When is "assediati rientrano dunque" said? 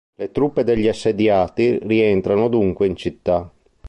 0.87-2.87